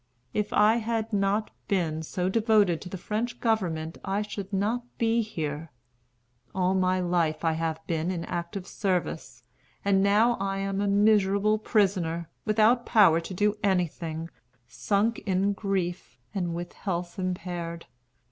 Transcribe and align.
If 0.33 0.51
I 0.51 0.77
had 0.77 1.13
not 1.13 1.51
been 1.67 2.01
so 2.01 2.27
devoted 2.27 2.81
to 2.81 2.89
the 2.89 2.97
French 2.97 3.39
government 3.39 3.99
I 4.03 4.23
should 4.23 4.51
not 4.51 4.81
be 4.97 5.21
here. 5.21 5.69
All 6.55 6.73
my 6.73 6.99
life 6.99 7.45
I 7.45 7.51
have 7.51 7.79
been 7.85 8.09
in 8.09 8.25
active 8.25 8.65
service, 8.65 9.43
and 9.85 10.01
now 10.01 10.37
I 10.39 10.57
am 10.57 10.81
a 10.81 10.87
miserable 10.87 11.59
prisoner, 11.59 12.31
without 12.45 12.83
power 12.83 13.19
to 13.19 13.33
do 13.35 13.59
anything, 13.61 14.31
sunk 14.67 15.19
in 15.27 15.53
grief, 15.53 16.17
and 16.33 16.55
with 16.55 16.73
health 16.73 17.19
impaired. 17.19 17.85